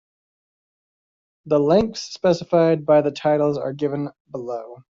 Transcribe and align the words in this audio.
The 1.45 1.59
lengths 1.59 2.01
specified 2.01 2.87
by 2.87 3.01
the 3.03 3.11
titles 3.11 3.59
are 3.59 3.71
given 3.71 4.09
below. 4.31 4.79